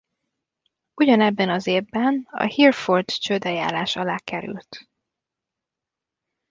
[0.93, 4.89] Ugyanebben az évben a Hereford csődeljárás alá került.